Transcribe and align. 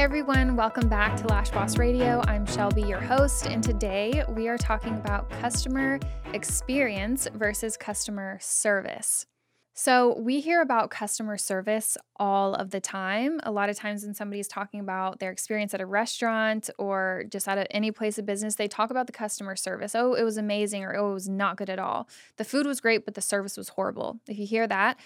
Everyone, 0.00 0.56
welcome 0.56 0.88
back 0.88 1.14
to 1.18 1.26
Lash 1.26 1.50
Boss 1.50 1.76
Radio. 1.76 2.22
I'm 2.26 2.46
Shelby, 2.46 2.80
your 2.80 3.02
host, 3.02 3.46
and 3.46 3.62
today 3.62 4.24
we 4.30 4.48
are 4.48 4.56
talking 4.56 4.94
about 4.94 5.28
customer 5.28 6.00
experience 6.32 7.28
versus 7.34 7.76
customer 7.76 8.38
service. 8.40 9.26
So, 9.74 10.18
we 10.18 10.40
hear 10.40 10.62
about 10.62 10.88
customer 10.90 11.36
service 11.36 11.98
all 12.16 12.54
of 12.54 12.70
the 12.70 12.80
time. 12.80 13.40
A 13.42 13.50
lot 13.50 13.68
of 13.68 13.76
times, 13.76 14.02
when 14.02 14.14
somebody's 14.14 14.48
talking 14.48 14.80
about 14.80 15.20
their 15.20 15.30
experience 15.30 15.74
at 15.74 15.82
a 15.82 15.86
restaurant 15.86 16.70
or 16.78 17.24
just 17.28 17.46
at 17.46 17.58
a, 17.58 17.70
any 17.70 17.90
place 17.90 18.16
of 18.18 18.24
business, 18.24 18.54
they 18.54 18.68
talk 18.68 18.90
about 18.90 19.06
the 19.06 19.12
customer 19.12 19.54
service. 19.54 19.94
Oh, 19.94 20.14
it 20.14 20.22
was 20.22 20.38
amazing, 20.38 20.82
or 20.82 20.96
oh, 20.96 21.10
it 21.10 21.14
was 21.14 21.28
not 21.28 21.58
good 21.58 21.68
at 21.68 21.78
all. 21.78 22.08
The 22.38 22.44
food 22.44 22.66
was 22.66 22.80
great, 22.80 23.04
but 23.04 23.14
the 23.14 23.20
service 23.20 23.58
was 23.58 23.68
horrible. 23.68 24.18
If 24.26 24.38
you 24.38 24.46
hear 24.46 24.66
that, 24.66 24.98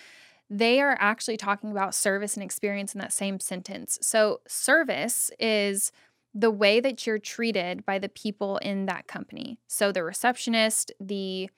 they 0.51 0.81
are 0.81 0.97
actually 1.01 1.37
talking 1.37 1.71
about 1.71 1.95
service 1.95 2.35
and 2.35 2.45
experience 2.45 2.95
in 2.95 3.01
that 3.01 3.13
same 3.13 3.41
sentence. 3.41 3.99
So, 4.03 4.41
service 4.47 5.31
is 5.39 5.91
the 6.35 6.51
way 6.51 6.81
that 6.81 7.07
you're 7.07 7.19
treated 7.19 7.87
by 7.87 7.99
the 7.99 8.09
people 8.09 8.59
in 8.59 8.87
that 8.87 9.07
company. 9.07 9.59
So, 9.67 9.93
the 9.93 10.03
receptionist, 10.03 10.93
the 11.01 11.51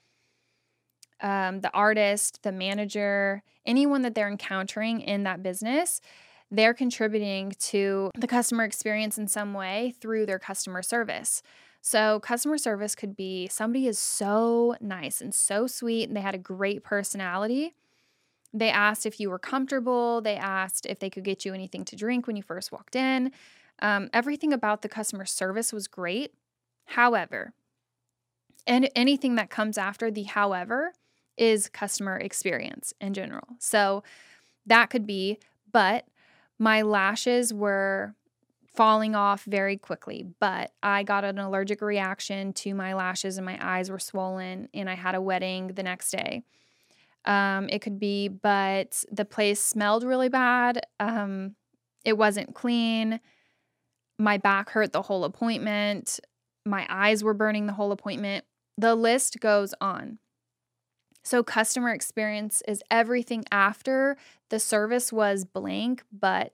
um, 1.21 1.63
the 1.63 1.71
artist, 1.73 2.43
the 2.43 2.53
manager, 2.53 3.43
anyone 3.65 4.03
that 4.03 4.15
they're 4.15 4.29
encountering 4.29 5.01
in 5.01 5.23
that 5.23 5.43
business, 5.43 6.03
they're 6.51 6.75
contributing 6.75 7.55
to 7.59 8.11
the 8.19 8.27
customer 8.27 8.65
experience 8.65 9.17
in 9.17 9.27
some 9.27 9.55
way 9.55 9.95
through 9.99 10.27
their 10.27 10.39
customer 10.39 10.83
service. 10.83 11.43
So, 11.81 12.21
customer 12.21 12.59
service 12.59 12.95
could 12.95 13.17
be 13.17 13.49
somebody 13.49 13.87
is 13.87 13.99
so 13.99 14.77
nice 14.81 15.21
and 15.21 15.35
so 15.35 15.67
sweet, 15.67 16.09
and 16.09 16.17
they 16.17 16.21
had 16.21 16.35
a 16.35 16.39
great 16.39 16.85
personality 16.85 17.75
they 18.53 18.71
asked 18.71 19.07
if 19.07 19.21
you 19.21 19.31
were 19.31 19.39
comfortable. 19.39 20.21
They 20.21 20.37
asked 20.37 20.87
if 20.87 20.99
they 20.99 21.11
could 21.11 21.25
get 21.25 21.45
you 21.45 21.53
anything 21.53 21.85
to 21.87 21.97
drink 21.97 22.27
when 22.27 22.37
you 22.37 22.43
first 22.43 22.73
walked 22.73 22.97
in. 22.97 23.33
Um, 23.81 24.09
everything 24.13 24.53
about 24.53 24.83
the 24.83 24.89
customer 24.89 25.25
service 25.25 25.73
was 25.73 25.87
great. 25.87 26.33
However, 26.87 27.53
and 28.67 28.89
anything 28.95 29.37
that 29.37 29.51
comes 29.51 29.79
after 29.79 30.11
the 30.11 30.25
however 30.25 30.93
is 31.37 31.69
customer 31.69 32.17
experience 32.17 32.95
in 33.01 33.15
general. 33.15 33.47
So 33.59 34.03
that 34.67 34.91
could 34.91 35.07
be, 35.07 35.39
but 35.73 36.07
my 36.59 36.83
lashes 36.83 37.53
were 37.53 38.15
falling 38.75 39.15
off 39.15 39.45
very 39.45 39.77
quickly, 39.77 40.27
but 40.39 40.73
I 40.83 41.03
got 41.03 41.25
an 41.25 41.39
allergic 41.39 41.81
reaction 41.81 42.53
to 42.55 42.75
my 42.75 42.95
lashes 42.95 43.39
and 43.39 43.47
my 43.47 43.59
eyes 43.61 43.91
were 43.91 43.99
swollen, 43.99 44.69
and 44.75 44.89
I 44.89 44.95
had 44.95 45.15
a 45.15 45.21
wedding 45.21 45.69
the 45.69 45.83
next 45.83 46.11
day. 46.11 46.43
Um, 47.27 47.69
it 47.69 47.81
could 47.81 47.99
be, 47.99 48.29
but 48.29 49.05
the 49.11 49.25
place 49.25 49.61
smelled 49.63 50.05
really 50.05 50.29
bad. 50.29 50.87
Um, 51.01 51.57
it 52.05 52.17
wasn't 52.17 52.55
clean. 52.55 53.21
My 54.19 54.39
back 54.39 54.71
hurt 54.71 54.93
the 54.93 55.03
whole 55.03 55.25
appointment. 55.25 56.21
My 56.65 56.87
eyes 56.89 57.25
were 57.25 57.35
burning 57.35 57.67
the 57.67 57.73
whole 57.73 57.93
appointment. 57.93 58.45
The 58.79 58.95
list 58.95 59.41
goes 59.41 59.75
on. 59.81 60.19
So, 61.25 61.43
customer 61.43 61.91
experience 61.91 62.63
is 62.69 62.85
everything 62.89 63.45
after 63.51 64.17
the 64.49 64.61
service 64.61 65.13
was 65.13 65.45
blank, 65.45 66.05
but 66.13 66.53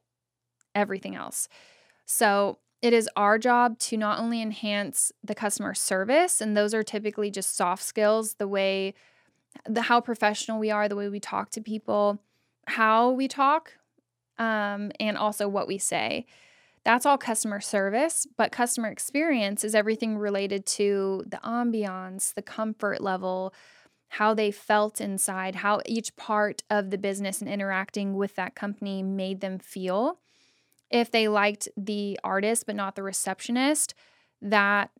everything 0.75 1.15
else. 1.15 1.49
So, 2.07 2.59
it 2.81 2.95
is 2.95 3.09
our 3.15 3.39
job 3.39 3.79
to 3.81 3.99
not 3.99 4.19
only 4.19 4.41
enhance 4.41 5.13
the 5.23 5.35
customer 5.35 5.75
service, 5.75 6.41
and 6.41 6.57
those 6.57 6.73
are 6.73 6.83
typically 6.83 7.31
just 7.31 7.55
soft 7.55 7.83
skills, 7.83 8.35
the 8.35 8.49
way 8.49 8.95
the 9.69 9.83
how 9.83 10.01
professional 10.01 10.59
we 10.59 10.71
are, 10.71 10.89
the 10.89 10.97
way 10.97 11.09
we 11.09 11.21
talk 11.21 11.51
to 11.51 11.61
people, 11.61 12.21
how 12.67 13.11
we 13.11 13.29
talk, 13.29 13.75
um, 14.39 14.91
and 14.99 15.17
also 15.17 15.49
what 15.49 15.69
we 15.69 15.79
say. 15.79 16.27
That's 16.85 17.07
all 17.07 17.19
customer 17.19 17.61
service, 17.61 18.27
but 18.37 18.51
customer 18.51 18.89
experience 18.89 19.63
is 19.63 19.75
everything 19.75 20.19
related 20.19 20.67
to 20.67 21.23
the 21.27 21.39
ambiance, 21.39 22.35
the 22.35 22.43
comfort 22.43 23.01
level, 23.01 23.55
how 24.09 24.35
they 24.35 24.51
felt 24.51 25.01
inside, 25.01 25.57
how 25.57 25.81
each 25.87 26.17
part 26.17 26.63
of 26.69 26.91
the 26.91 26.99
business 26.99 27.41
and 27.41 27.49
interacting 27.49 28.15
with 28.15 28.35
that 28.35 28.55
company 28.55 29.03
made 29.03 29.41
them 29.41 29.59
feel. 29.59 30.19
If 30.91 31.11
they 31.11 31.29
liked 31.29 31.69
the 31.77 32.19
artist 32.25 32.67
but 32.67 32.77
not 32.77 32.97
the 32.97 33.03
receptionist, 33.03 33.95
that 34.43 34.91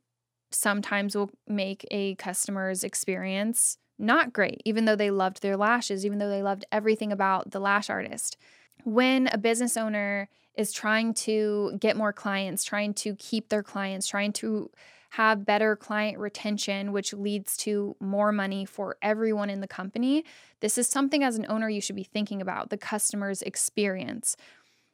sometimes 0.51 1.17
will 1.17 1.31
make 1.49 1.87
a 1.91 2.15
customer's 2.15 2.85
experience 2.85 3.77
not 4.03 4.33
great, 4.33 4.61
even 4.65 4.85
though 4.85 4.97
they 4.97 5.11
loved 5.11 5.43
their 5.43 5.57
lashes, 5.57 6.05
even 6.05 6.19
though 6.19 6.29
they 6.29 6.43
loved 6.43 6.65
everything 6.73 7.13
about 7.13 7.53
the 7.53 7.61
lash 7.61 7.89
artist. 7.89 8.37
When 8.85 9.29
a 9.29 9.39
business 9.39 9.77
owner 9.77 10.29
is 10.57 10.73
trying 10.73 11.15
to 11.15 11.77
get 11.81 11.97
more 11.97 12.13
clients, 12.13 12.65
trying 12.65 12.95
to 12.95 13.15
keep 13.17 13.49
their 13.49 13.63
clients, 13.63 14.07
trying 14.07 14.33
to 14.35 14.71
have 15.11 15.45
better 15.45 15.77
client 15.77 16.19
retention, 16.19 16.91
which 16.91 17.13
leads 17.13 17.57
to 17.59 17.95
more 18.01 18.33
money 18.33 18.65
for 18.65 18.97
everyone 19.03 19.51
in 19.51 19.61
the 19.61 19.69
company, 19.69 20.25
this 20.61 20.79
is 20.79 20.89
something 20.89 21.23
as 21.23 21.37
an 21.37 21.47
owner 21.49 21.69
you 21.69 21.81
should 21.81 21.97
be 21.97 22.03
thinking 22.03 22.41
about 22.41 22.71
the 22.71 22.79
customer's 22.79 23.43
experience. 23.43 24.37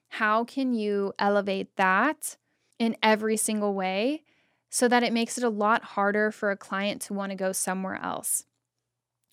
How 0.09 0.45
can 0.45 0.75
you 0.75 1.13
elevate 1.19 1.77
that 1.77 2.37
in 2.79 2.97
every 3.03 3.37
single 3.37 3.75
way 3.75 4.23
so 4.71 4.89
that 4.89 5.03
it 5.03 5.13
makes 5.13 5.39
it 5.39 5.45
a 5.45 5.49
lot 5.49 5.83
harder 5.83 6.31
for 6.31 6.51
a 6.51 6.57
client 6.57 7.01
to 7.03 7.15
want 7.15 7.31
to 7.31 7.37
go 7.37 7.53
somewhere 7.53 8.01
else? 8.03 8.45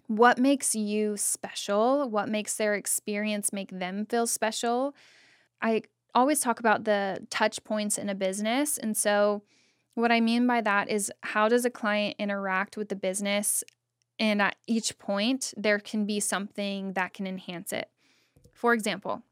What 0.07 0.38
makes 0.38 0.75
you 0.75 1.17
special, 1.17 2.09
what 2.09 2.29
makes 2.29 2.55
their 2.55 2.75
experience 2.75 3.51
make 3.51 3.71
them 3.71 4.05
feel 4.05 4.27
special. 4.27 4.95
I 5.61 5.83
always 6.13 6.39
talk 6.39 6.59
about 6.59 6.85
the 6.85 7.25
touch 7.29 7.63
points 7.63 7.97
in 7.97 8.09
a 8.09 8.15
business. 8.15 8.77
And 8.77 8.95
so, 8.95 9.44
what 9.95 10.11
I 10.11 10.19
mean 10.19 10.45
by 10.45 10.61
that 10.61 10.89
is 10.89 11.11
how 11.23 11.47
does 11.47 11.63
a 11.63 11.69
client 11.69 12.15
interact 12.19 12.75
with 12.75 12.89
the 12.89 12.95
business? 12.95 13.63
And 14.19 14.41
at 14.41 14.55
each 14.67 14.97
point, 14.97 15.53
there 15.55 15.79
can 15.79 16.05
be 16.05 16.19
something 16.19 16.94
that 16.94 17.13
can 17.13 17.25
enhance 17.27 17.71
it. 17.71 17.89
For 18.53 18.73
example, 18.73 19.23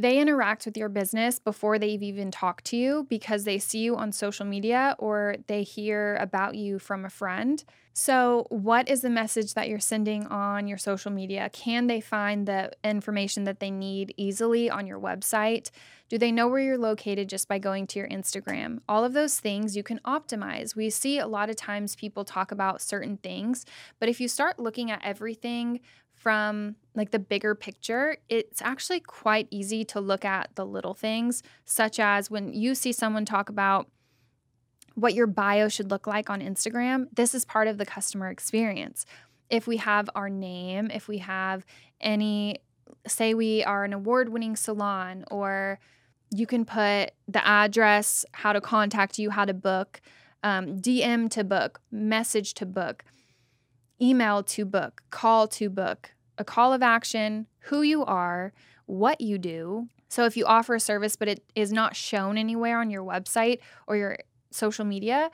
they 0.00 0.18
interact 0.18 0.64
with 0.64 0.76
your 0.76 0.88
business 0.88 1.38
before 1.38 1.78
they've 1.78 2.02
even 2.02 2.30
talked 2.30 2.64
to 2.66 2.76
you 2.76 3.06
because 3.08 3.44
they 3.44 3.58
see 3.58 3.80
you 3.80 3.96
on 3.96 4.12
social 4.12 4.46
media 4.46 4.96
or 4.98 5.36
they 5.46 5.62
hear 5.62 6.16
about 6.16 6.54
you 6.54 6.78
from 6.78 7.04
a 7.04 7.10
friend. 7.10 7.62
So, 7.92 8.46
what 8.50 8.88
is 8.88 9.02
the 9.02 9.10
message 9.10 9.54
that 9.54 9.68
you're 9.68 9.80
sending 9.80 10.26
on 10.28 10.68
your 10.68 10.78
social 10.78 11.10
media? 11.10 11.50
Can 11.52 11.86
they 11.86 12.00
find 12.00 12.46
the 12.46 12.70
information 12.84 13.44
that 13.44 13.60
they 13.60 13.70
need 13.70 14.14
easily 14.16 14.70
on 14.70 14.86
your 14.86 14.98
website? 14.98 15.70
Do 16.08 16.16
they 16.16 16.32
know 16.32 16.48
where 16.48 16.60
you're 16.60 16.78
located 16.78 17.28
just 17.28 17.48
by 17.48 17.58
going 17.58 17.86
to 17.88 17.98
your 17.98 18.08
Instagram? 18.08 18.78
All 18.88 19.04
of 19.04 19.12
those 19.12 19.38
things 19.38 19.76
you 19.76 19.82
can 19.82 20.00
optimize. 20.04 20.74
We 20.74 20.88
see 20.90 21.18
a 21.18 21.26
lot 21.26 21.50
of 21.50 21.56
times 21.56 21.96
people 21.96 22.24
talk 22.24 22.52
about 22.52 22.80
certain 22.80 23.16
things, 23.16 23.66
but 23.98 24.08
if 24.08 24.20
you 24.20 24.28
start 24.28 24.58
looking 24.58 24.90
at 24.90 25.04
everything 25.04 25.80
from 26.20 26.76
like 26.94 27.12
the 27.12 27.18
bigger 27.18 27.54
picture, 27.54 28.18
it's 28.28 28.60
actually 28.60 29.00
quite 29.00 29.48
easy 29.50 29.86
to 29.86 30.00
look 30.00 30.22
at 30.22 30.50
the 30.54 30.66
little 30.66 30.92
things, 30.92 31.42
such 31.64 31.98
as 31.98 32.30
when 32.30 32.52
you 32.52 32.74
see 32.74 32.92
someone 32.92 33.24
talk 33.24 33.48
about 33.48 33.88
what 34.94 35.14
your 35.14 35.26
bio 35.26 35.66
should 35.68 35.90
look 35.90 36.06
like 36.06 36.28
on 36.28 36.42
Instagram, 36.42 37.06
this 37.14 37.34
is 37.34 37.46
part 37.46 37.68
of 37.68 37.78
the 37.78 37.86
customer 37.86 38.28
experience. 38.28 39.06
If 39.48 39.66
we 39.66 39.78
have 39.78 40.10
our 40.14 40.28
name, 40.28 40.90
if 40.90 41.08
we 41.08 41.18
have 41.18 41.64
any, 42.02 42.56
say 43.06 43.32
we 43.32 43.64
are 43.64 43.84
an 43.84 43.94
award 43.94 44.28
winning 44.28 44.56
salon, 44.56 45.24
or 45.30 45.78
you 46.30 46.46
can 46.46 46.66
put 46.66 47.12
the 47.28 47.46
address, 47.46 48.26
how 48.32 48.52
to 48.52 48.60
contact 48.60 49.18
you, 49.18 49.30
how 49.30 49.46
to 49.46 49.54
book, 49.54 50.02
um, 50.42 50.76
DM 50.80 51.30
to 51.30 51.44
book, 51.44 51.80
message 51.90 52.52
to 52.54 52.66
book 52.66 53.04
email 54.00 54.42
to 54.42 54.64
book, 54.64 55.02
call 55.10 55.48
to 55.48 55.68
book, 55.68 56.12
a 56.38 56.44
call 56.44 56.72
of 56.72 56.82
action, 56.82 57.46
who 57.64 57.82
you 57.82 58.04
are, 58.04 58.52
what 58.86 59.20
you 59.20 59.38
do. 59.38 59.88
So 60.08 60.24
if 60.24 60.36
you 60.36 60.44
offer 60.46 60.74
a 60.74 60.80
service 60.80 61.16
but 61.16 61.28
it 61.28 61.44
is 61.54 61.72
not 61.72 61.94
shown 61.94 62.36
anywhere 62.36 62.80
on 62.80 62.90
your 62.90 63.04
website 63.04 63.58
or 63.86 63.96
your 63.96 64.18
social 64.50 64.84
media, 64.84 65.30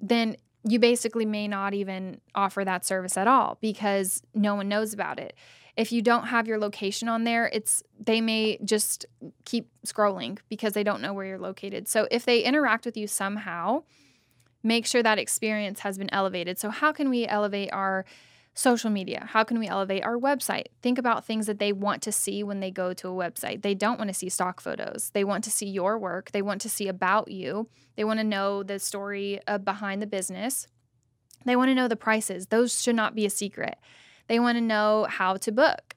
then 0.00 0.36
you 0.66 0.78
basically 0.78 1.26
may 1.26 1.46
not 1.46 1.74
even 1.74 2.20
offer 2.34 2.64
that 2.64 2.84
service 2.84 3.16
at 3.16 3.28
all 3.28 3.58
because 3.60 4.22
no 4.34 4.54
one 4.54 4.68
knows 4.68 4.92
about 4.92 5.20
it. 5.20 5.34
If 5.76 5.92
you 5.92 6.02
don't 6.02 6.26
have 6.26 6.46
your 6.46 6.58
location 6.58 7.08
on 7.08 7.24
there, 7.24 7.50
it's 7.52 7.82
they 7.98 8.20
may 8.20 8.58
just 8.64 9.06
keep 9.44 9.68
scrolling 9.86 10.38
because 10.48 10.72
they 10.72 10.84
don't 10.84 11.02
know 11.02 11.12
where 11.12 11.26
you're 11.26 11.38
located. 11.38 11.88
So 11.88 12.08
if 12.10 12.24
they 12.24 12.40
interact 12.40 12.86
with 12.86 12.96
you 12.96 13.06
somehow, 13.06 13.82
make 14.64 14.86
sure 14.86 15.02
that 15.02 15.18
experience 15.18 15.80
has 15.80 15.98
been 15.98 16.12
elevated. 16.12 16.58
So, 16.58 16.70
how 16.70 16.90
can 16.90 17.10
we 17.10 17.26
elevate 17.26 17.72
our 17.72 18.04
social 18.54 18.90
media? 18.90 19.28
How 19.30 19.44
can 19.44 19.58
we 19.58 19.68
elevate 19.68 20.04
our 20.04 20.16
website? 20.16 20.66
Think 20.80 20.98
about 20.98 21.24
things 21.24 21.46
that 21.46 21.58
they 21.58 21.72
want 21.72 22.02
to 22.02 22.12
see 22.12 22.42
when 22.42 22.60
they 22.60 22.70
go 22.70 22.92
to 22.94 23.08
a 23.08 23.12
website. 23.12 23.62
They 23.62 23.74
don't 23.74 23.98
want 23.98 24.08
to 24.08 24.14
see 24.14 24.28
stock 24.28 24.60
photos. 24.60 25.10
They 25.12 25.24
want 25.24 25.44
to 25.44 25.50
see 25.50 25.66
your 25.66 25.98
work. 25.98 26.30
They 26.30 26.42
want 26.42 26.60
to 26.62 26.68
see 26.68 26.88
about 26.88 27.30
you. 27.30 27.68
They 27.96 28.04
want 28.04 28.20
to 28.20 28.24
know 28.24 28.62
the 28.62 28.78
story 28.78 29.40
uh, 29.46 29.58
behind 29.58 30.00
the 30.00 30.06
business. 30.06 30.68
They 31.44 31.56
want 31.56 31.68
to 31.68 31.74
know 31.74 31.88
the 31.88 31.96
prices. 31.96 32.46
Those 32.46 32.80
should 32.80 32.96
not 32.96 33.14
be 33.14 33.26
a 33.26 33.30
secret. 33.30 33.76
They 34.28 34.40
want 34.40 34.56
to 34.56 34.62
know 34.62 35.06
how 35.10 35.36
to 35.36 35.52
book. 35.52 35.94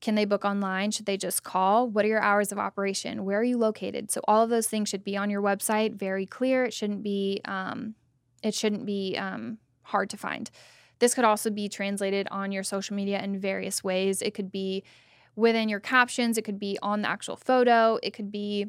Can 0.00 0.14
they 0.14 0.26
book 0.26 0.44
online? 0.44 0.90
Should 0.90 1.06
they 1.06 1.16
just 1.16 1.42
call? 1.42 1.88
What 1.88 2.04
are 2.04 2.08
your 2.08 2.20
hours 2.20 2.52
of 2.52 2.58
operation? 2.58 3.24
Where 3.24 3.40
are 3.40 3.44
you 3.44 3.56
located? 3.56 4.10
So 4.10 4.20
all 4.24 4.42
of 4.44 4.50
those 4.50 4.66
things 4.66 4.90
should 4.90 5.02
be 5.02 5.16
on 5.16 5.30
your 5.30 5.40
website, 5.40 5.94
very 5.94 6.26
clear. 6.26 6.66
It 6.66 6.74
shouldn't 6.74 7.02
be 7.02 7.40
um, 7.46 7.94
it 8.44 8.54
shouldn't 8.54 8.86
be 8.86 9.16
um, 9.18 9.58
hard 9.82 10.10
to 10.10 10.16
find. 10.16 10.50
This 11.00 11.14
could 11.14 11.24
also 11.24 11.50
be 11.50 11.68
translated 11.68 12.28
on 12.30 12.52
your 12.52 12.62
social 12.62 12.94
media 12.94 13.20
in 13.20 13.40
various 13.40 13.82
ways. 13.82 14.22
It 14.22 14.34
could 14.34 14.52
be 14.52 14.84
within 15.34 15.68
your 15.68 15.80
captions, 15.80 16.38
it 16.38 16.42
could 16.42 16.60
be 16.60 16.78
on 16.80 17.02
the 17.02 17.08
actual 17.08 17.36
photo, 17.36 17.98
it 18.02 18.12
could 18.12 18.30
be 18.30 18.66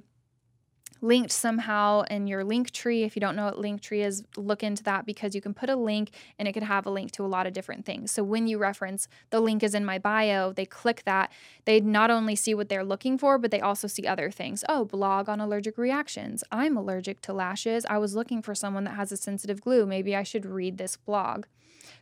linked 1.05 1.31
somehow 1.31 2.01
in 2.09 2.27
your 2.27 2.43
link 2.43 2.71
tree. 2.71 3.03
If 3.03 3.15
you 3.15 3.19
don't 3.19 3.35
know 3.35 3.45
what 3.45 3.59
link 3.59 3.81
tree 3.81 4.01
is, 4.01 4.23
look 4.35 4.63
into 4.63 4.83
that 4.83 5.05
because 5.05 5.35
you 5.35 5.41
can 5.41 5.53
put 5.53 5.69
a 5.69 5.75
link 5.75 6.11
and 6.39 6.47
it 6.47 6.53
could 6.53 6.63
have 6.63 6.85
a 6.85 6.89
link 6.89 7.11
to 7.11 7.23
a 7.23 7.27
lot 7.27 7.45
of 7.45 7.53
different 7.53 7.85
things. 7.85 8.11
So 8.11 8.23
when 8.23 8.47
you 8.47 8.57
reference 8.57 9.07
the 9.29 9.39
link 9.39 9.61
is 9.61 9.75
in 9.75 9.85
my 9.85 9.99
bio, 9.99 10.51
they 10.51 10.65
click 10.65 11.03
that, 11.05 11.31
they 11.65 11.79
not 11.79 12.09
only 12.09 12.35
see 12.35 12.55
what 12.55 12.69
they're 12.69 12.83
looking 12.83 13.17
for, 13.17 13.37
but 13.37 13.51
they 13.51 13.61
also 13.61 13.87
see 13.87 14.07
other 14.07 14.31
things. 14.31 14.63
Oh, 14.67 14.85
blog 14.85 15.29
on 15.29 15.39
allergic 15.39 15.77
reactions. 15.77 16.43
I'm 16.51 16.75
allergic 16.75 17.21
to 17.21 17.33
lashes. 17.33 17.85
I 17.87 17.99
was 17.99 18.15
looking 18.15 18.41
for 18.41 18.55
someone 18.55 18.83
that 18.85 18.95
has 18.95 19.11
a 19.11 19.17
sensitive 19.17 19.61
glue. 19.61 19.85
Maybe 19.85 20.15
I 20.15 20.23
should 20.23 20.45
read 20.45 20.77
this 20.77 20.97
blog. 20.97 21.45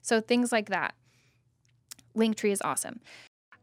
So 0.02 0.22
things 0.22 0.52
like 0.52 0.70
that. 0.70 0.96
Linktree 2.16 2.52
is 2.52 2.62
awesome. 2.64 3.02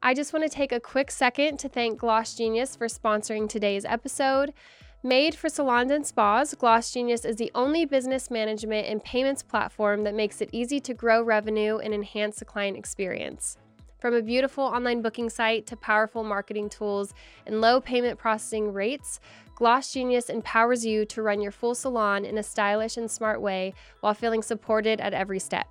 I 0.02 0.14
just 0.14 0.32
want 0.32 0.44
to 0.44 0.48
take 0.48 0.72
a 0.72 0.80
quick 0.80 1.10
second 1.10 1.58
to 1.58 1.68
thank 1.68 1.98
Gloss 1.98 2.34
Genius 2.34 2.74
for 2.74 2.86
sponsoring 2.86 3.48
today's 3.48 3.84
episode. 3.84 4.54
Made 5.02 5.34
for 5.34 5.48
salons 5.48 5.90
and 5.90 6.06
spas, 6.06 6.52
Gloss 6.52 6.92
Genius 6.92 7.24
is 7.24 7.36
the 7.36 7.50
only 7.54 7.86
business 7.86 8.30
management 8.30 8.86
and 8.86 9.02
payments 9.02 9.42
platform 9.42 10.04
that 10.04 10.14
makes 10.14 10.42
it 10.42 10.50
easy 10.52 10.78
to 10.80 10.92
grow 10.92 11.22
revenue 11.22 11.78
and 11.78 11.94
enhance 11.94 12.38
the 12.38 12.44
client 12.44 12.76
experience. 12.76 13.56
From 13.98 14.12
a 14.12 14.20
beautiful 14.20 14.62
online 14.62 15.00
booking 15.00 15.30
site 15.30 15.66
to 15.68 15.76
powerful 15.76 16.22
marketing 16.22 16.68
tools 16.68 17.14
and 17.46 17.62
low 17.62 17.80
payment 17.80 18.18
processing 18.18 18.74
rates, 18.74 19.20
Gloss 19.54 19.90
Genius 19.90 20.28
empowers 20.28 20.84
you 20.84 21.06
to 21.06 21.22
run 21.22 21.40
your 21.40 21.52
full 21.52 21.74
salon 21.74 22.26
in 22.26 22.36
a 22.36 22.42
stylish 22.42 22.98
and 22.98 23.10
smart 23.10 23.40
way 23.40 23.72
while 24.00 24.12
feeling 24.12 24.42
supported 24.42 25.00
at 25.00 25.14
every 25.14 25.38
step. 25.38 25.66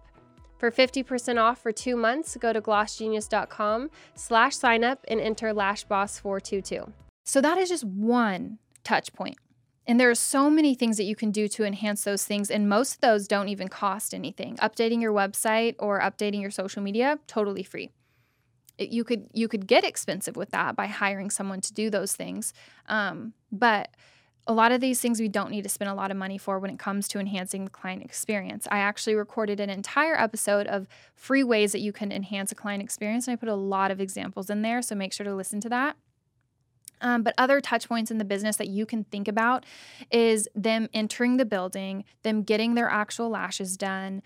For 0.58 0.72
50% 0.72 1.40
off 1.40 1.62
for 1.62 1.72
two 1.72 1.96
months, 1.96 2.36
go 2.36 2.52
to 2.52 2.62
glossgenius.com 2.62 3.92
slash 4.16 4.56
sign 4.56 4.84
up 4.84 5.06
and 5.08 5.22
enter 5.22 5.54
LashBoss422. 5.54 6.92
So 7.26 7.42
that 7.42 7.60
is 7.60 7.70
just 7.70 7.84
one 7.84 8.58
touch 8.90 9.14
point. 9.14 9.38
And 9.86 10.00
there 10.00 10.10
are 10.10 10.16
so 10.16 10.50
many 10.50 10.76
things 10.76 10.98
that 10.98 11.06
you 11.06 11.16
can 11.16 11.32
do 11.32 11.48
to 11.48 11.64
enhance 11.64 12.04
those 12.04 12.24
things, 12.24 12.52
and 12.52 12.70
most 12.70 12.96
of 12.96 13.02
those 13.02 13.28
don't 13.28 13.50
even 13.50 13.68
cost 13.68 14.14
anything. 14.14 14.56
Updating 14.58 15.02
your 15.02 15.14
website 15.14 15.76
or 15.80 16.00
updating 16.00 16.42
your 16.42 16.52
social 16.52 16.82
media, 16.84 17.18
totally 17.26 17.64
free. 17.64 17.90
It, 18.78 18.90
you 18.90 19.04
could 19.04 19.28
you 19.34 19.48
could 19.48 19.66
get 19.68 19.84
expensive 19.84 20.36
with 20.36 20.52
that 20.52 20.76
by 20.76 20.88
hiring 20.88 21.30
someone 21.32 21.62
to 21.62 21.74
do 21.74 21.90
those 21.90 22.16
things, 22.16 22.54
um, 22.88 23.34
but 23.52 23.90
a 24.48 24.54
lot 24.54 24.72
of 24.72 24.80
these 24.82 25.00
things 25.00 25.20
we 25.20 25.28
don't 25.28 25.52
need 25.52 25.64
to 25.64 25.70
spend 25.70 25.90
a 25.90 25.94
lot 25.94 26.12
of 26.12 26.18
money 26.18 26.38
for 26.38 26.60
when 26.60 26.72
it 26.72 26.80
comes 26.80 27.08
to 27.08 27.20
enhancing 27.20 27.66
the 27.66 27.72
client 27.72 28.04
experience. 28.04 28.68
I 28.72 28.80
actually 28.80 29.16
recorded 29.16 29.60
an 29.60 29.70
entire 29.70 30.20
episode 30.20 30.66
of 30.68 30.88
free 31.16 31.44
ways 31.44 31.72
that 31.72 31.82
you 31.82 31.92
can 31.92 32.12
enhance 32.12 32.52
a 32.52 32.56
client 32.56 32.82
experience, 32.84 33.28
and 33.28 33.34
I 33.34 33.38
put 33.38 33.50
a 33.50 33.56
lot 33.56 33.92
of 33.92 34.00
examples 34.00 34.50
in 34.50 34.62
there, 34.62 34.82
so 34.82 34.96
make 34.96 35.14
sure 35.14 35.26
to 35.26 35.36
listen 35.36 35.62
to 35.62 35.70
that. 35.70 35.98
Um, 37.02 37.24
but 37.24 37.34
other 37.38 37.62
touch 37.62 37.88
points 37.88 38.12
in 38.12 38.18
the 38.18 38.26
business 38.26 38.58
that 38.58 38.68
you 38.68 38.86
can 38.86 39.04
think 39.06 39.28
about 39.28 39.66
is 40.12 40.48
them 40.56 40.90
entering 40.94 41.38
the 41.38 41.46
building, 41.46 42.04
them 42.24 42.44
getting 42.44 42.76
their 42.76 42.90
actual 42.90 43.30
lashes 43.30 43.78
done, 43.78 44.22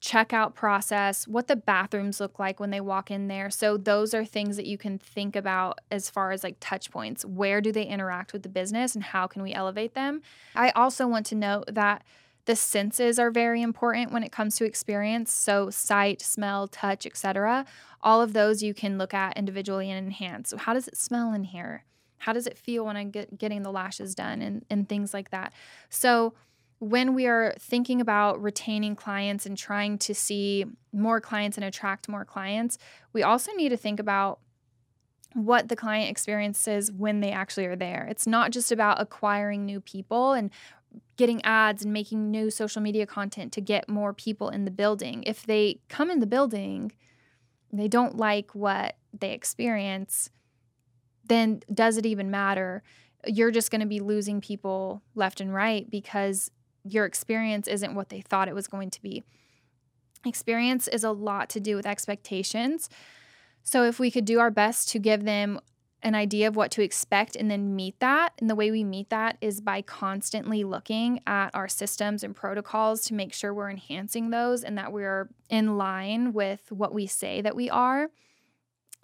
checkout 0.00 0.54
process, 0.54 1.26
what 1.26 1.48
the 1.48 1.56
bathrooms 1.56 2.20
look 2.20 2.38
like 2.38 2.60
when 2.60 2.70
they 2.70 2.80
walk 2.80 3.10
in 3.10 3.28
there. 3.28 3.50
So 3.50 3.76
those 3.76 4.14
are 4.14 4.24
things 4.24 4.56
that 4.56 4.66
you 4.66 4.78
can 4.78 4.98
think 4.98 5.34
about 5.34 5.80
as 5.90 6.08
far 6.08 6.30
as 6.30 6.44
like 6.44 6.56
touch 6.60 6.90
points. 6.90 7.24
Where 7.24 7.60
do 7.60 7.72
they 7.72 7.84
interact 7.84 8.32
with 8.32 8.42
the 8.42 8.48
business 8.48 8.94
and 8.94 9.02
how 9.02 9.26
can 9.26 9.42
we 9.42 9.52
elevate 9.52 9.94
them? 9.94 10.22
I 10.54 10.70
also 10.70 11.06
want 11.06 11.26
to 11.26 11.34
note 11.34 11.64
that 11.72 12.04
the 12.44 12.56
senses 12.56 13.18
are 13.18 13.30
very 13.30 13.60
important 13.60 14.10
when 14.10 14.22
it 14.22 14.32
comes 14.32 14.56
to 14.56 14.64
experience. 14.64 15.30
So 15.30 15.68
sight, 15.68 16.22
smell, 16.22 16.66
touch, 16.68 17.04
etc. 17.04 17.66
All 18.00 18.22
of 18.22 18.32
those 18.32 18.62
you 18.62 18.72
can 18.72 18.96
look 18.96 19.12
at 19.12 19.36
individually 19.36 19.90
and 19.90 20.06
enhance. 20.06 20.50
So 20.50 20.56
how 20.56 20.72
does 20.72 20.88
it 20.88 20.96
smell 20.96 21.34
in 21.34 21.44
here? 21.44 21.84
How 22.18 22.32
does 22.32 22.46
it 22.46 22.58
feel 22.58 22.84
when 22.84 22.96
I'm 22.96 23.10
get, 23.10 23.38
getting 23.38 23.62
the 23.62 23.72
lashes 23.72 24.14
done 24.14 24.42
and, 24.42 24.64
and 24.70 24.88
things 24.88 25.14
like 25.14 25.30
that? 25.30 25.52
So, 25.88 26.34
when 26.80 27.14
we 27.14 27.26
are 27.26 27.54
thinking 27.58 28.00
about 28.00 28.40
retaining 28.40 28.94
clients 28.94 29.46
and 29.46 29.58
trying 29.58 29.98
to 29.98 30.14
see 30.14 30.64
more 30.92 31.20
clients 31.20 31.56
and 31.56 31.64
attract 31.64 32.08
more 32.08 32.24
clients, 32.24 32.78
we 33.12 33.22
also 33.24 33.50
need 33.54 33.70
to 33.70 33.76
think 33.76 33.98
about 33.98 34.38
what 35.34 35.68
the 35.68 35.76
client 35.76 36.10
experiences 36.10 36.90
when 36.92 37.20
they 37.20 37.32
actually 37.32 37.66
are 37.66 37.76
there. 37.76 38.06
It's 38.08 38.26
not 38.26 38.52
just 38.52 38.72
about 38.72 39.00
acquiring 39.00 39.66
new 39.66 39.80
people 39.80 40.32
and 40.32 40.50
getting 41.16 41.44
ads 41.44 41.82
and 41.82 41.92
making 41.92 42.30
new 42.30 42.50
social 42.50 42.80
media 42.80 43.06
content 43.06 43.52
to 43.52 43.60
get 43.60 43.88
more 43.88 44.12
people 44.12 44.48
in 44.48 44.64
the 44.64 44.70
building. 44.70 45.22
If 45.26 45.44
they 45.44 45.80
come 45.88 46.10
in 46.10 46.20
the 46.20 46.26
building, 46.26 46.92
they 47.72 47.88
don't 47.88 48.16
like 48.16 48.54
what 48.54 48.96
they 49.18 49.32
experience, 49.32 50.30
then 51.28 51.62
does 51.72 51.96
it 51.96 52.06
even 52.06 52.30
matter? 52.30 52.82
You're 53.26 53.50
just 53.50 53.70
going 53.70 53.80
to 53.80 53.86
be 53.86 54.00
losing 54.00 54.40
people 54.40 55.02
left 55.14 55.40
and 55.40 55.52
right 55.52 55.88
because 55.90 56.50
your 56.84 57.04
experience 57.04 57.68
isn't 57.68 57.94
what 57.94 58.08
they 58.08 58.20
thought 58.20 58.48
it 58.48 58.54
was 58.54 58.68
going 58.68 58.90
to 58.90 59.02
be. 59.02 59.24
Experience 60.24 60.88
is 60.88 61.04
a 61.04 61.12
lot 61.12 61.48
to 61.50 61.60
do 61.60 61.76
with 61.76 61.86
expectations. 61.86 62.88
So, 63.62 63.84
if 63.84 63.98
we 63.98 64.10
could 64.10 64.24
do 64.24 64.40
our 64.40 64.50
best 64.50 64.88
to 64.90 64.98
give 64.98 65.24
them 65.24 65.60
an 66.02 66.14
idea 66.14 66.46
of 66.46 66.56
what 66.56 66.70
to 66.70 66.82
expect 66.82 67.34
and 67.34 67.50
then 67.50 67.74
meet 67.74 67.98
that, 68.00 68.32
and 68.38 68.48
the 68.48 68.54
way 68.54 68.70
we 68.70 68.84
meet 68.84 69.10
that 69.10 69.36
is 69.40 69.60
by 69.60 69.82
constantly 69.82 70.64
looking 70.64 71.20
at 71.26 71.50
our 71.54 71.68
systems 71.68 72.22
and 72.22 72.34
protocols 72.34 73.02
to 73.02 73.14
make 73.14 73.32
sure 73.32 73.52
we're 73.52 73.70
enhancing 73.70 74.30
those 74.30 74.62
and 74.62 74.78
that 74.78 74.92
we're 74.92 75.28
in 75.50 75.76
line 75.76 76.32
with 76.32 76.70
what 76.70 76.94
we 76.94 77.06
say 77.06 77.40
that 77.40 77.56
we 77.56 77.68
are 77.68 78.10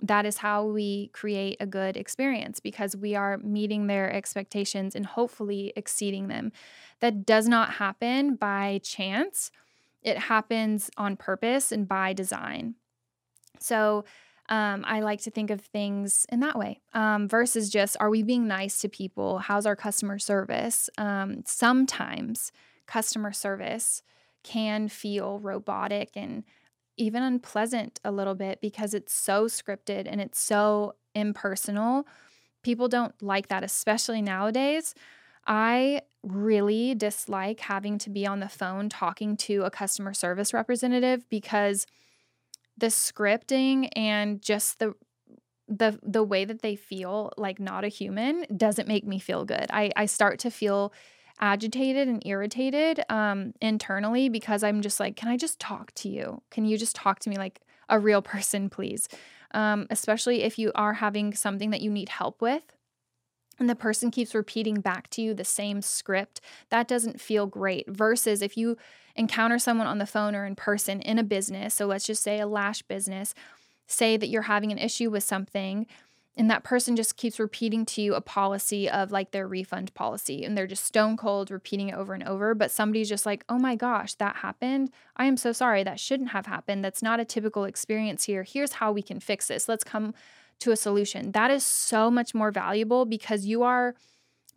that 0.02 0.26
is 0.26 0.38
how 0.38 0.64
we 0.64 1.08
create 1.08 1.56
a 1.60 1.66
good 1.66 1.96
experience 1.96 2.60
because 2.60 2.96
we 2.96 3.14
are 3.14 3.38
meeting 3.38 3.86
their 3.86 4.12
expectations 4.12 4.94
and 4.94 5.06
hopefully 5.06 5.72
exceeding 5.76 6.28
them. 6.28 6.52
That 7.00 7.24
does 7.24 7.48
not 7.48 7.74
happen 7.74 8.36
by 8.36 8.80
chance, 8.82 9.50
it 10.02 10.18
happens 10.18 10.90
on 10.96 11.16
purpose 11.16 11.72
and 11.72 11.88
by 11.88 12.12
design. 12.12 12.74
So, 13.58 14.04
um, 14.50 14.84
I 14.86 15.00
like 15.00 15.22
to 15.22 15.30
think 15.30 15.48
of 15.48 15.62
things 15.62 16.26
in 16.30 16.40
that 16.40 16.58
way 16.58 16.80
um, 16.92 17.26
versus 17.28 17.70
just 17.70 17.96
are 17.98 18.10
we 18.10 18.22
being 18.22 18.46
nice 18.46 18.78
to 18.80 18.90
people? 18.90 19.38
How's 19.38 19.64
our 19.64 19.74
customer 19.74 20.18
service? 20.18 20.90
Um, 20.98 21.42
sometimes 21.46 22.52
customer 22.86 23.32
service 23.32 24.02
can 24.42 24.88
feel 24.88 25.38
robotic 25.38 26.10
and 26.14 26.44
even 26.96 27.22
unpleasant 27.22 28.00
a 28.04 28.12
little 28.12 28.34
bit 28.34 28.60
because 28.60 28.94
it's 28.94 29.12
so 29.12 29.46
scripted 29.46 30.06
and 30.10 30.20
it's 30.20 30.38
so 30.38 30.94
impersonal. 31.14 32.06
People 32.62 32.88
don't 32.88 33.14
like 33.22 33.48
that, 33.48 33.64
especially 33.64 34.22
nowadays. 34.22 34.94
I 35.46 36.02
really 36.22 36.94
dislike 36.94 37.60
having 37.60 37.98
to 37.98 38.10
be 38.10 38.26
on 38.26 38.40
the 38.40 38.48
phone 38.48 38.88
talking 38.88 39.36
to 39.36 39.62
a 39.62 39.70
customer 39.70 40.14
service 40.14 40.54
representative 40.54 41.28
because 41.28 41.86
the 42.76 42.86
scripting 42.86 43.88
and 43.94 44.40
just 44.40 44.78
the 44.78 44.94
the 45.68 45.98
the 46.02 46.22
way 46.22 46.44
that 46.44 46.62
they 46.62 46.76
feel 46.76 47.32
like 47.36 47.58
not 47.58 47.84
a 47.84 47.88
human 47.88 48.44
doesn't 48.54 48.88
make 48.88 49.06
me 49.06 49.18
feel 49.18 49.44
good. 49.44 49.66
I 49.70 49.90
I 49.96 50.06
start 50.06 50.38
to 50.40 50.50
feel 50.50 50.92
agitated 51.40 52.08
and 52.08 52.24
irritated 52.26 53.00
um, 53.08 53.54
internally 53.60 54.28
because 54.28 54.62
I'm 54.62 54.80
just 54.80 55.00
like, 55.00 55.16
can 55.16 55.28
I 55.28 55.36
just 55.36 55.58
talk 55.58 55.92
to 55.96 56.08
you? 56.08 56.42
Can 56.50 56.64
you 56.64 56.78
just 56.78 56.96
talk 56.96 57.18
to 57.20 57.30
me 57.30 57.36
like 57.36 57.60
a 57.88 57.98
real 57.98 58.22
person, 58.34 58.70
please? 58.70 59.08
Um, 59.52 59.86
especially 59.90 60.42
if 60.42 60.58
you 60.58 60.72
are 60.74 60.94
having 60.94 61.34
something 61.34 61.70
that 61.70 61.80
you 61.80 61.90
need 61.90 62.08
help 62.08 62.42
with 62.42 62.74
and 63.58 63.70
the 63.70 63.76
person 63.76 64.10
keeps 64.10 64.34
repeating 64.34 64.80
back 64.80 65.08
to 65.10 65.22
you 65.22 65.32
the 65.32 65.44
same 65.44 65.80
script, 65.80 66.40
that 66.70 66.88
doesn't 66.88 67.20
feel 67.20 67.46
great. 67.46 67.88
Versus 67.88 68.42
if 68.42 68.56
you 68.56 68.76
encounter 69.14 69.58
someone 69.58 69.86
on 69.86 69.98
the 69.98 70.06
phone 70.06 70.34
or 70.34 70.44
in 70.44 70.56
person 70.56 71.00
in 71.00 71.18
a 71.18 71.22
business, 71.22 71.74
so 71.74 71.86
let's 71.86 72.06
just 72.06 72.22
say 72.22 72.40
a 72.40 72.46
lash 72.46 72.82
business, 72.82 73.34
say 73.86 74.16
that 74.16 74.28
you're 74.28 74.42
having 74.42 74.72
an 74.72 74.78
issue 74.78 75.10
with 75.10 75.22
something 75.22 75.86
and 76.36 76.50
that 76.50 76.64
person 76.64 76.96
just 76.96 77.16
keeps 77.16 77.38
repeating 77.38 77.86
to 77.86 78.02
you 78.02 78.14
a 78.14 78.20
policy 78.20 78.88
of 78.88 79.12
like 79.12 79.30
their 79.30 79.46
refund 79.46 79.94
policy 79.94 80.44
and 80.44 80.56
they're 80.56 80.66
just 80.66 80.84
stone 80.84 81.16
cold 81.16 81.50
repeating 81.50 81.90
it 81.90 81.94
over 81.94 82.12
and 82.14 82.24
over 82.24 82.54
but 82.54 82.70
somebody's 82.70 83.08
just 83.08 83.26
like 83.26 83.44
oh 83.48 83.58
my 83.58 83.76
gosh 83.76 84.14
that 84.14 84.36
happened? 84.36 84.90
I 85.16 85.26
am 85.26 85.36
so 85.36 85.52
sorry 85.52 85.84
that 85.84 86.00
shouldn't 86.00 86.30
have 86.30 86.46
happened. 86.46 86.84
That's 86.84 87.02
not 87.02 87.20
a 87.20 87.24
typical 87.24 87.64
experience 87.64 88.24
here. 88.24 88.42
Here's 88.42 88.74
how 88.74 88.92
we 88.92 89.02
can 89.02 89.20
fix 89.20 89.48
this. 89.48 89.68
Let's 89.68 89.84
come 89.84 90.14
to 90.60 90.72
a 90.72 90.76
solution. 90.76 91.32
That 91.32 91.50
is 91.50 91.64
so 91.64 92.10
much 92.10 92.34
more 92.34 92.50
valuable 92.50 93.04
because 93.04 93.44
you 93.44 93.62
are 93.62 93.94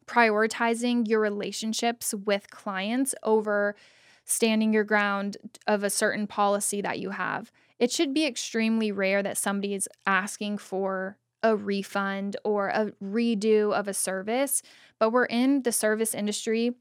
prioritizing 0.05 1.07
your 1.07 1.19
relationships 1.19 2.13
with 2.13 2.49
clients 2.49 3.13
over 3.23 3.75
standing 4.23 4.73
your 4.73 4.83
ground 4.83 5.37
of 5.67 5.83
a 5.83 5.89
certain 5.89 6.27
policy 6.27 6.81
that 6.81 6.99
you 6.99 7.11
have. 7.11 7.51
It 7.79 7.91
should 7.91 8.13
be 8.13 8.25
extremely 8.25 8.91
rare 8.91 9.21
that 9.23 9.37
somebody 9.37 9.73
is 9.73 9.87
asking 10.05 10.57
for 10.57 11.17
a 11.47 11.55
refund 11.55 12.35
or 12.43 12.67
a 12.67 12.91
redo 13.01 13.71
of 13.71 13.87
a 13.87 13.93
service, 13.93 14.61
but 14.99 15.11
we're 15.11 15.25
in 15.25 15.63
the 15.63 15.71
service 15.71 16.13
industry. 16.13 16.75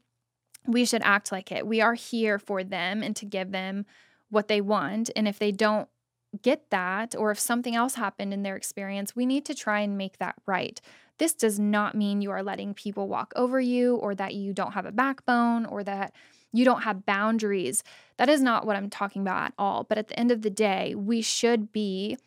We 0.65 0.83
should 0.85 1.01
act 1.03 1.31
like 1.31 1.51
it. 1.51 1.65
We 1.65 1.79
are 1.79 1.93
here 1.93 2.37
for 2.37 2.63
them 2.63 3.01
and 3.01 3.15
to 3.15 3.25
give 3.25 3.51
them 3.51 3.85
what 4.29 4.49
they 4.49 4.59
want. 4.59 5.09
And 5.15 5.25
if 5.25 5.39
they 5.39 5.53
don't 5.53 5.87
get 6.41 6.69
that, 6.69 7.15
or 7.17 7.31
if 7.31 7.39
something 7.39 7.75
else 7.75 7.95
happened 7.95 8.33
in 8.33 8.43
their 8.43 8.57
experience, 8.57 9.15
we 9.15 9.25
need 9.25 9.45
to 9.45 9.55
try 9.55 9.79
and 9.79 9.97
make 9.97 10.17
that 10.17 10.35
right. 10.45 10.81
This 11.17 11.33
does 11.33 11.57
not 11.57 11.95
mean 11.95 12.21
you 12.21 12.31
are 12.31 12.43
letting 12.43 12.73
people 12.73 13.07
walk 13.07 13.31
over 13.37 13.61
you 13.61 13.95
or 13.95 14.13
that 14.15 14.35
you 14.35 14.51
don't 14.53 14.73
have 14.73 14.85
a 14.85 14.91
backbone 14.91 15.65
or 15.65 15.81
that 15.85 16.13
you 16.51 16.65
don't 16.65 16.83
have 16.83 17.05
boundaries. 17.05 17.83
That 18.17 18.27
is 18.27 18.41
not 18.41 18.65
what 18.65 18.75
I'm 18.75 18.89
talking 18.89 19.21
about 19.21 19.45
at 19.45 19.53
all. 19.57 19.85
But 19.85 19.97
at 19.97 20.09
the 20.09 20.19
end 20.19 20.31
of 20.31 20.41
the 20.41 20.49
day, 20.49 20.93
we 20.93 21.21
should 21.21 21.71
be 21.71 22.17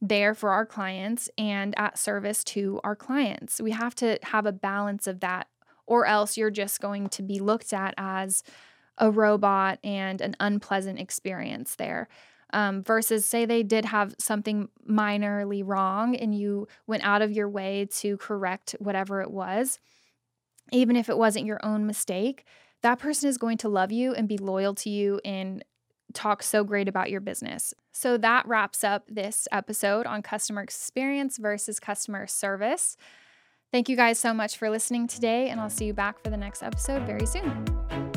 there 0.00 0.34
for 0.34 0.50
our 0.50 0.66
clients 0.66 1.30
and 1.38 1.74
at 1.78 1.98
service 1.98 2.44
to 2.44 2.80
our 2.84 2.96
clients. 2.96 3.60
We 3.60 3.70
have 3.72 3.94
to 3.96 4.18
have 4.22 4.46
a 4.46 4.52
balance 4.52 5.06
of 5.06 5.20
that, 5.20 5.48
or 5.86 6.06
else 6.06 6.36
you're 6.36 6.50
just 6.50 6.80
going 6.80 7.08
to 7.10 7.22
be 7.22 7.38
looked 7.38 7.72
at 7.72 7.94
as 7.96 8.42
a 8.98 9.10
robot 9.10 9.78
and 9.84 10.20
an 10.20 10.36
unpleasant 10.40 10.98
experience 10.98 11.76
there 11.76 12.08
um, 12.52 12.82
versus 12.82 13.26
say 13.26 13.44
they 13.44 13.62
did 13.62 13.84
have 13.84 14.14
something 14.18 14.68
minorly 14.88 15.62
wrong 15.64 16.16
and 16.16 16.34
you 16.34 16.68
went 16.86 17.04
out 17.04 17.22
of 17.22 17.32
your 17.32 17.48
way 17.48 17.86
to 17.90 18.16
correct 18.18 18.76
whatever 18.78 19.20
it 19.20 19.30
was, 19.30 19.78
even 20.72 20.96
if 20.96 21.08
it 21.08 21.18
wasn't 21.18 21.46
your 21.46 21.64
own 21.64 21.86
mistake, 21.86 22.44
that 22.82 22.98
person 22.98 23.28
is 23.28 23.38
going 23.38 23.58
to 23.58 23.68
love 23.68 23.90
you 23.90 24.14
and 24.14 24.28
be 24.28 24.38
loyal 24.38 24.74
to 24.74 24.90
you 24.90 25.20
and 25.24 25.64
talk 26.16 26.42
so 26.42 26.64
great 26.64 26.88
about 26.88 27.10
your 27.10 27.20
business. 27.20 27.74
So 27.92 28.16
that 28.18 28.46
wraps 28.48 28.82
up 28.82 29.04
this 29.08 29.46
episode 29.52 30.06
on 30.06 30.22
customer 30.22 30.62
experience 30.62 31.36
versus 31.36 31.78
customer 31.78 32.26
service. 32.26 32.96
Thank 33.72 33.88
you 33.88 33.96
guys 33.96 34.18
so 34.18 34.32
much 34.32 34.56
for 34.56 34.70
listening 34.70 35.06
today, 35.06 35.48
and 35.50 35.60
I'll 35.60 35.70
see 35.70 35.86
you 35.86 35.92
back 35.92 36.22
for 36.22 36.30
the 36.30 36.36
next 36.36 36.62
episode 36.62 37.02
very 37.02 37.26
soon. 37.26 38.15